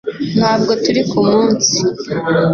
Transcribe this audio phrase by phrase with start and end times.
[0.37, 1.75] ntabwo turi ku munsi